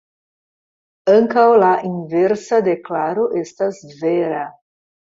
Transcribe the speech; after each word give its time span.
Ankaŭ 1.17 1.43
la 1.65 1.69
inversa 1.91 2.61
deklaro 2.71 3.31
estas 3.45 3.87
vera. 4.05 4.45